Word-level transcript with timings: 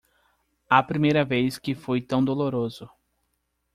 A 0.67 0.81
primeira 0.81 1.23
vez 1.23 1.59
que 1.59 1.75
fui 1.75 2.01
tão 2.01 2.25
doloroso 2.25 2.89